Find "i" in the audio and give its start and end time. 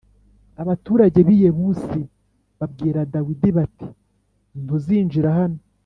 1.35-1.37